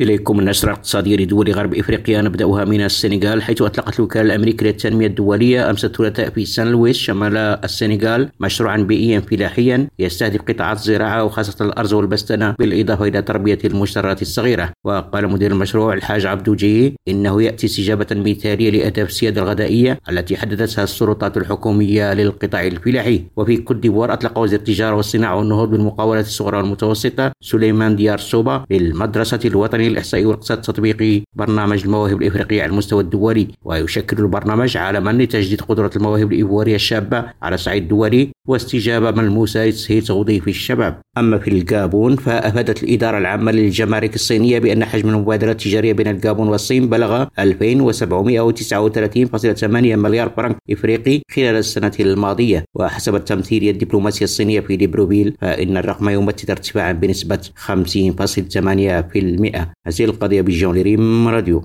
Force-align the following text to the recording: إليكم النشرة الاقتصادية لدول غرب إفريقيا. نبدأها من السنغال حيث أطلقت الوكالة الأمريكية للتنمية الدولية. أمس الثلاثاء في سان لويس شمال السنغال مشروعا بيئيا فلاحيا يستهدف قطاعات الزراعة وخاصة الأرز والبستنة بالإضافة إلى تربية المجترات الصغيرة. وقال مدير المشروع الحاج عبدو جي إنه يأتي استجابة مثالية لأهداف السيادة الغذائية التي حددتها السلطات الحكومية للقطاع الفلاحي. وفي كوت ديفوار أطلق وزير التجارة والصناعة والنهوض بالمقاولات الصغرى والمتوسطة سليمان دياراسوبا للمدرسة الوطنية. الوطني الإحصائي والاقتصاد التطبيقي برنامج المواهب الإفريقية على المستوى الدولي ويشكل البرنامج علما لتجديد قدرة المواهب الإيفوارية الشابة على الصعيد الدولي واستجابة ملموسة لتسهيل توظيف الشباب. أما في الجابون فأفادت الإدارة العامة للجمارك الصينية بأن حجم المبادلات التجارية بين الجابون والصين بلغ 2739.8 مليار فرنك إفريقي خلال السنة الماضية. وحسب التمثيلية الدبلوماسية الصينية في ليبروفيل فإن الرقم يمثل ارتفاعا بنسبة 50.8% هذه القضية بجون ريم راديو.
إليكم 0.00 0.40
النشرة 0.40 0.68
الاقتصادية 0.68 1.16
لدول 1.16 1.52
غرب 1.52 1.74
إفريقيا. 1.74 2.22
نبدأها 2.22 2.64
من 2.64 2.80
السنغال 2.80 3.42
حيث 3.42 3.62
أطلقت 3.62 3.98
الوكالة 3.98 4.22
الأمريكية 4.22 4.66
للتنمية 4.66 5.06
الدولية. 5.06 5.70
أمس 5.70 5.84
الثلاثاء 5.84 6.30
في 6.30 6.44
سان 6.44 6.66
لويس 6.66 6.96
شمال 6.96 7.36
السنغال 7.36 8.28
مشروعا 8.40 8.76
بيئيا 8.76 9.20
فلاحيا 9.20 9.88
يستهدف 9.98 10.42
قطاعات 10.42 10.76
الزراعة 10.76 11.24
وخاصة 11.24 11.64
الأرز 11.64 11.92
والبستنة 11.92 12.54
بالإضافة 12.58 13.04
إلى 13.04 13.22
تربية 13.22 13.58
المجترات 13.64 14.22
الصغيرة. 14.22 14.70
وقال 14.84 15.28
مدير 15.28 15.52
المشروع 15.52 15.94
الحاج 15.94 16.26
عبدو 16.26 16.54
جي 16.54 16.94
إنه 17.08 17.42
يأتي 17.42 17.66
استجابة 17.66 18.06
مثالية 18.10 18.70
لأهداف 18.70 19.08
السيادة 19.08 19.42
الغذائية 19.42 20.00
التي 20.10 20.36
حددتها 20.36 20.84
السلطات 20.84 21.36
الحكومية 21.36 22.14
للقطاع 22.14 22.66
الفلاحي. 22.66 23.22
وفي 23.36 23.56
كوت 23.56 23.76
ديفوار 23.76 24.12
أطلق 24.12 24.38
وزير 24.38 24.58
التجارة 24.58 24.96
والصناعة 24.96 25.36
والنهوض 25.36 25.70
بالمقاولات 25.70 26.26
الصغرى 26.26 26.56
والمتوسطة 26.56 27.32
سليمان 27.40 27.96
دياراسوبا 27.96 28.64
للمدرسة 28.70 29.40
الوطنية. 29.44 29.81
الوطني 29.82 29.92
الإحصائي 29.92 30.26
والاقتصاد 30.26 30.58
التطبيقي 30.58 31.22
برنامج 31.36 31.82
المواهب 31.84 32.22
الإفريقية 32.22 32.62
على 32.62 32.70
المستوى 32.70 33.02
الدولي 33.02 33.48
ويشكل 33.64 34.18
البرنامج 34.18 34.76
علما 34.76 35.10
لتجديد 35.10 35.60
قدرة 35.60 35.90
المواهب 35.96 36.32
الإيفوارية 36.32 36.74
الشابة 36.74 37.24
على 37.42 37.54
الصعيد 37.54 37.82
الدولي 37.82 38.28
واستجابة 38.48 39.10
ملموسة 39.10 39.66
لتسهيل 39.66 40.02
توظيف 40.02 40.48
الشباب. 40.48 41.00
أما 41.18 41.38
في 41.38 41.50
الجابون 41.50 42.16
فأفادت 42.16 42.82
الإدارة 42.82 43.18
العامة 43.18 43.52
للجمارك 43.52 44.14
الصينية 44.14 44.58
بأن 44.58 44.84
حجم 44.84 45.08
المبادلات 45.08 45.56
التجارية 45.56 45.92
بين 45.92 46.08
الجابون 46.08 46.48
والصين 46.48 46.88
بلغ 46.88 47.24
2739.8 47.24 47.28
مليار 49.96 50.32
فرنك 50.36 50.56
إفريقي 50.70 51.22
خلال 51.30 51.56
السنة 51.56 51.92
الماضية. 52.00 52.64
وحسب 52.74 53.14
التمثيلية 53.14 53.70
الدبلوماسية 53.70 54.24
الصينية 54.24 54.60
في 54.60 54.76
ليبروفيل 54.76 55.34
فإن 55.40 55.76
الرقم 55.76 56.08
يمثل 56.08 56.50
ارتفاعا 56.50 56.92
بنسبة 56.92 57.38
50.8% 57.56 59.71
هذه 59.86 60.04
القضية 60.04 60.40
بجون 60.42 60.82
ريم 60.82 61.28
راديو. 61.28 61.64